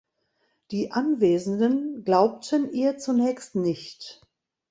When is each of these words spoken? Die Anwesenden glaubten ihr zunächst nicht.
Die 0.71 0.91
Anwesenden 0.93 2.03
glaubten 2.03 2.73
ihr 2.73 2.97
zunächst 2.97 3.53
nicht. 3.53 4.23